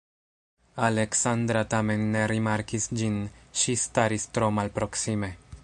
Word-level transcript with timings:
Aleksandra 0.85 1.61
tamen 1.73 2.07
ne 2.15 2.23
rimarkis 2.31 2.89
ĝin; 3.01 3.21
ŝi 3.61 3.77
staris 3.85 4.27
tro 4.39 4.51
malproksime. 4.61 5.31